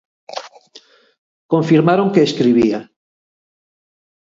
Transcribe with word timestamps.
Confirmaron 1.53 2.07
que 2.13 2.25
escribía. 2.27 2.79